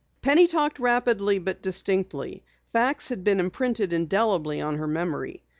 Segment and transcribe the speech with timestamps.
[0.23, 2.43] Penny talked rapidly but distinctly.
[2.65, 5.43] Facts had been imprinted indelibly on her memory.